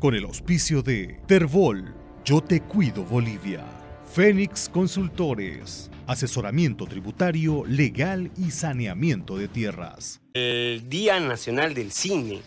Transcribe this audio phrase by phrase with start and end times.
[0.00, 1.94] con el auspicio de Terbol,
[2.24, 3.64] Yo Te Cuido Bolivia,
[4.10, 10.22] Fénix Consultores, asesoramiento tributario, legal y saneamiento de tierras.
[10.32, 12.40] El Día Nacional del Cine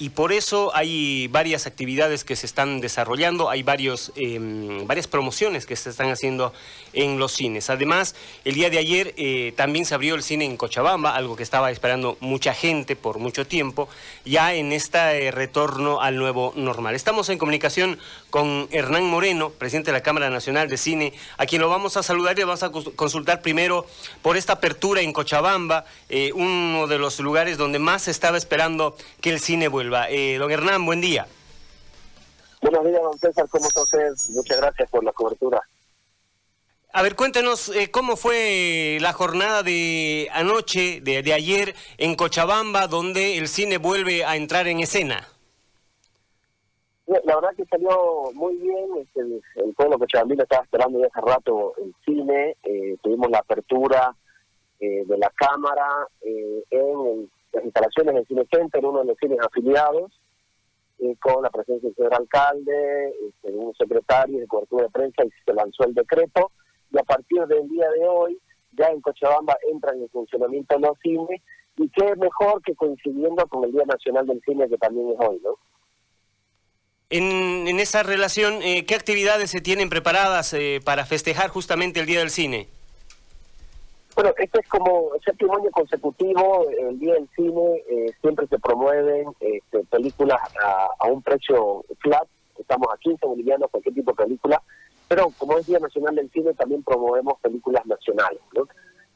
[0.00, 5.66] y por eso hay varias actividades que se están desarrollando, hay varios, em, varias promociones
[5.66, 6.54] que se están haciendo
[6.94, 7.68] en los cines.
[7.68, 8.14] Además,
[8.46, 11.70] el día de ayer eh, también se abrió el cine en Cochabamba, algo que estaba
[11.70, 13.90] esperando mucha gente por mucho tiempo,
[14.24, 16.94] ya en este retorno al nuevo normal.
[16.94, 17.98] Estamos en comunicación
[18.30, 22.02] con Hernán Moreno, presidente de la Cámara Nacional de Cine, a quien lo vamos a
[22.02, 23.86] saludar y vamos a consultar primero
[24.22, 28.96] por esta apertura en Cochabamba, eh, uno de los lugares donde más se estaba esperando
[29.20, 30.08] que el cine vuelva.
[30.08, 31.26] Eh, don Hernán, buen día.
[32.62, 34.12] Buenos días, don César, ¿cómo está usted?
[34.30, 35.60] Muchas gracias por la cobertura.
[36.92, 43.38] A ver, cuéntenos eh, cómo fue la jornada de anoche, de, ayer, en Cochabamba, donde
[43.38, 45.28] el cine vuelve a entrar en escena.
[47.24, 51.74] La verdad que salió muy bien, este, el, pueblo cochabambino estaba esperando ya hace rato
[51.78, 54.14] el cine, eh, tuvimos la apertura
[54.78, 60.12] de la cámara en el las instalaciones del Cine Center, uno de los cines afiliados,
[60.98, 65.30] eh, con la presencia del señor alcalde, este, un secretario de cobertura de prensa y
[65.44, 66.50] se lanzó el decreto.
[66.92, 68.38] Y a partir del día de hoy,
[68.72, 71.40] ya en Cochabamba entran en funcionamiento los cines
[71.76, 75.40] y qué mejor que coincidiendo con el Día Nacional del Cine que también es hoy,
[75.42, 75.56] ¿no?
[77.10, 82.06] En, en esa relación, eh, ¿qué actividades se tienen preparadas eh, para festejar justamente el
[82.06, 82.68] Día del Cine?
[84.14, 88.60] Bueno, este es como el séptimo año consecutivo, el Día del Cine, eh, siempre se
[88.60, 90.38] promueven este, películas
[91.00, 94.62] a, un precio flat, estamos a 15 bolivianos, cualquier tipo de película,
[95.08, 98.68] pero como es Día Nacional del Cine, también promovemos películas nacionales, ¿no?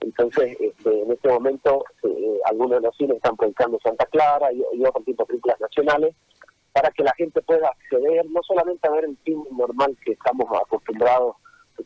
[0.00, 4.62] Entonces, este, en este momento, eh, algunos de los cines están proyectando Santa Clara y,
[4.72, 6.16] y otro tipo de películas nacionales,
[6.76, 10.46] para que la gente pueda acceder no solamente a ver el cine normal que estamos
[10.60, 11.36] acostumbrados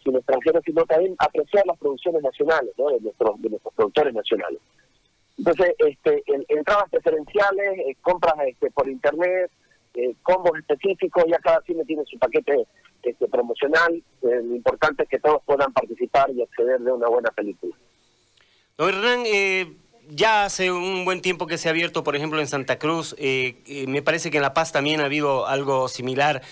[0.02, 2.88] cine extranjero, sino también apreciar las producciones nacionales, ¿no?
[2.88, 4.58] de, nuestros, de nuestros productores nacionales.
[5.39, 9.52] Entonces, este, entradas preferenciales, eh, compras este, por internet,
[9.95, 12.67] eh, combos específicos, ya cada cine tiene su paquete
[13.05, 13.95] este, promocional.
[13.95, 14.02] Eh,
[14.42, 17.77] lo importante es que todos puedan participar y acceder de una buena película.
[18.77, 19.24] Don Hernán,
[20.11, 23.17] ya hace un buen tiempo que se ha abierto, por ejemplo, en Santa Cruz.
[23.19, 26.43] me parece que en La Paz también ha habido algo similar.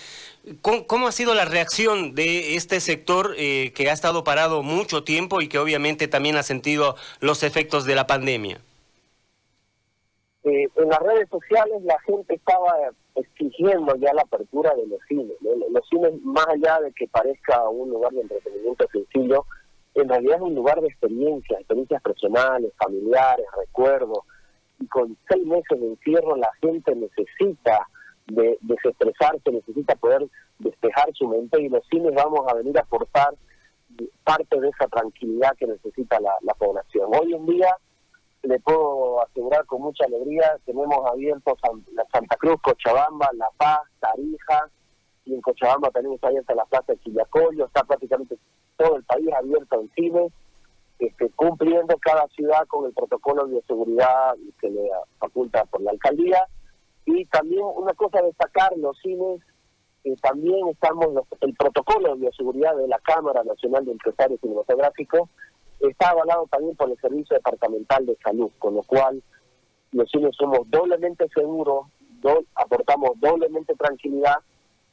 [0.61, 5.41] ¿Cómo, ha sido la reacción de este sector eh, que ha estado parado mucho tiempo
[5.41, 8.59] y que obviamente también ha sentido los efectos de la pandemia?
[10.45, 12.73] Eh, en las redes sociales la gente estaba
[13.15, 15.35] exigiendo ya la apertura de los cines.
[15.41, 19.45] Los cines, más allá de que parezca un lugar de entretenimiento sencillo,
[20.01, 24.19] en realidad es un lugar de experiencias, experiencias personales, familiares, recuerdos.
[24.79, 27.87] Y con seis meses de encierro la gente necesita
[28.27, 30.27] de desestresarse, necesita poder
[30.59, 33.33] despejar su mente y los cines vamos a venir a aportar
[34.23, 37.09] parte de esa tranquilidad que necesita la, población.
[37.19, 37.75] Hoy en día,
[38.43, 41.57] le puedo asegurar con mucha alegría, tenemos abiertos
[41.93, 44.69] la Santa Cruz, Cochabamba, La Paz, Tarija,
[45.25, 48.37] y en Cochabamba también está abierta la Plaza de Chillacoyo, está prácticamente
[48.79, 50.31] todo el país abierto en cines,
[50.99, 56.47] este, cumpliendo cada ciudad con el protocolo de seguridad que le faculta por la alcaldía
[57.05, 59.41] y también una cosa a destacar, los cines,
[60.21, 61.07] también estamos,
[61.41, 65.29] el protocolo de bioseguridad de la Cámara Nacional de Empresarios Cinematográficos
[65.81, 69.21] está avalado también por el Servicio Departamental de Salud, con lo cual
[69.91, 71.87] los cines somos doblemente seguros,
[72.55, 74.37] aportamos doblemente tranquilidad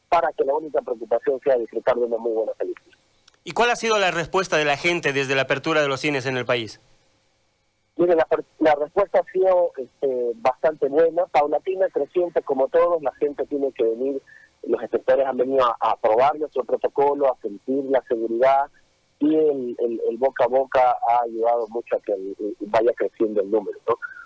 [0.09, 2.96] para que la única preocupación sea disfrutar de una muy buena película.
[3.47, 6.27] ¿Y cuál ha sido la respuesta de la gente desde la apertura de los cines
[6.27, 6.81] en el país?
[7.97, 13.71] Mire, la, respuesta ha sido este, bastante buena, paulatina, creciente, como todos, la gente tiene
[13.71, 14.21] que venir,
[14.65, 18.67] los espectadores han venido a, probar nuestro protocolo, a sentir la seguridad
[19.21, 22.15] y el, boca a boca ha ayudado mucho a que
[22.63, 23.79] vaya creciendo el número.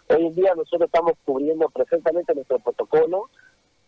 [0.09, 3.28] Hoy en día nosotros estamos cubriendo perfectamente nuestro protocolo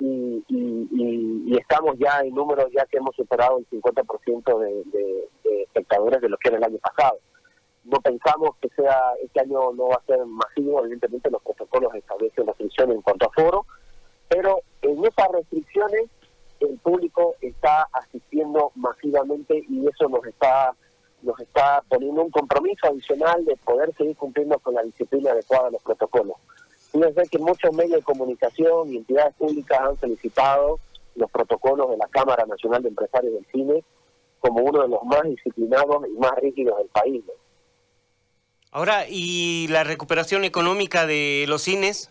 [0.05, 6.29] y, estamos ya en números ya que hemos superado el 50% de, de espectadores de
[6.29, 7.19] lo que era el año pasado
[7.85, 12.47] no pensamos que sea este año no va a ser masivo, evidentemente los protocolos establecen
[12.47, 13.67] restricciones en cuanto a foro,
[14.29, 16.05] pero en esas restricciones
[16.61, 20.75] el público está asistiendo masivamente y eso nos está
[21.23, 25.73] nos está poniendo un compromiso adicional de poder seguir cumpliendo con la disciplina adecuada de
[25.73, 26.37] los protocolos.
[26.93, 30.79] Fíjense que muchos medios de comunicación y entidades públicas han felicitado
[31.17, 33.83] los protocolos de la Cámara Nacional de Empresarios del Cine
[34.41, 37.23] como uno de los más disciplinados y más rígidos del país.
[38.73, 42.11] Ahora, ¿y la recuperación económica de los cines?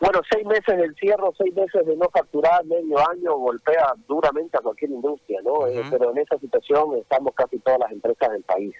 [0.00, 4.60] Bueno, seis meses de encierro, seis meses de no facturar, medio año, golpea duramente a
[4.60, 5.66] cualquier industria, ¿no?
[5.66, 8.74] Eh, pero en esa situación estamos casi todas las empresas del país.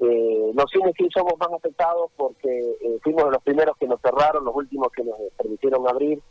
[0.00, 4.00] Eh, los cines sí somos más afectados porque eh, fuimos de los primeros que nos
[4.00, 6.22] cerraron, los últimos que nos permitieron abrir.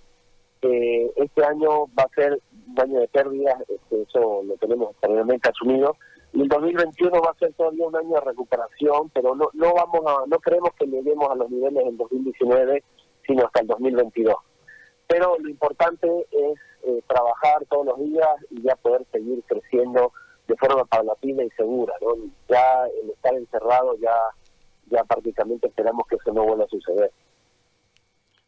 [0.62, 5.50] Eh, este año va a ser un año de pérdidas, este, eso lo tenemos realmente
[5.50, 5.95] asumido.
[6.33, 10.01] Y el 2021 va a ser todavía un año de recuperación, pero no no vamos
[10.06, 12.83] a no creemos que lleguemos a los niveles del 2019,
[13.25, 14.36] sino hasta el 2022.
[15.07, 20.12] Pero lo importante es eh, trabajar todos los días y ya poder seguir creciendo
[20.50, 21.94] de forma paulatina y segura.
[22.01, 22.16] ¿no?
[22.50, 24.16] Ya el estar encerrado, ya,
[24.88, 27.12] ya prácticamente esperamos que eso no vuelva a suceder.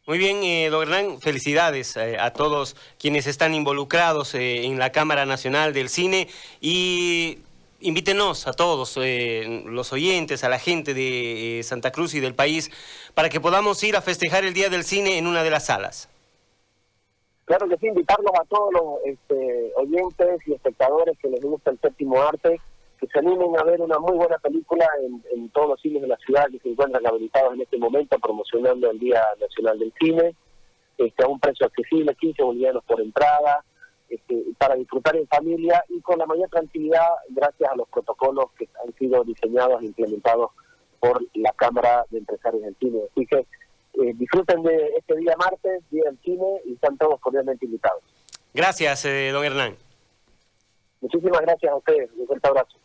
[0.04, 5.26] Muy bien, eh, don felicidades eh, a todos quienes están involucrados eh, en la Cámara
[5.26, 6.28] Nacional del Cine
[6.60, 7.38] y
[7.80, 12.72] invítenos a todos eh, los oyentes, a la gente de Santa Cruz y del país,
[13.14, 16.08] para que podamos ir a festejar el Día del Cine en una de las salas.
[17.52, 21.78] Claro que sí, invitarlos a todos los este, oyentes y espectadores que les gusta el
[21.80, 22.58] séptimo arte,
[22.98, 24.88] que se animen a ver una muy buena película
[25.34, 28.90] en, todos los cines de la ciudad que se encuentran habilitados en este momento promocionando
[28.90, 30.34] el Día Nacional del Cine,
[30.96, 33.62] este, a un precio accesible, 15 bolivianos por entrada,
[34.08, 38.66] este, para disfrutar en familia y con la mayor tranquilidad gracias a los protocolos que
[38.82, 40.52] han sido diseñados e implementados
[41.00, 43.00] por la Cámara de Empresarios del Cine.
[43.10, 43.46] Así que
[44.12, 48.02] eh, disfruten de este día martes, Día del Cine, y están todos cordialmente invitados.
[48.54, 49.76] Gracias, eh, don Hernán.
[51.00, 52.10] Muchísimas gracias a ustedes.
[52.16, 52.78] Un fuerte abrazo.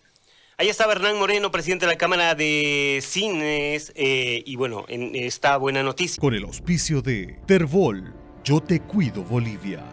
[0.59, 5.55] Ahí está Hernán Moreno, presidente de la Cámara de Cines, eh, y bueno, en esta
[5.57, 6.19] buena noticia.
[6.19, 8.11] Con el auspicio de Terbol,
[8.43, 9.83] Yo Te Cuido Bolivia,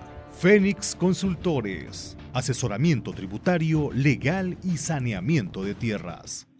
[0.40, 6.46] Fénix Consultores, asesoramiento tributario, legal y saneamiento de tierras.